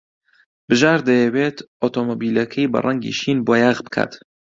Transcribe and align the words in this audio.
بژار 0.67 0.99
دەیەوێت 1.07 1.57
ئۆتۆمۆبیلەکەی 1.81 2.71
بە 2.73 2.79
ڕەنگی 2.85 3.13
شین 3.19 3.37
بۆیاغ 3.47 3.77
بکات. 3.85 4.11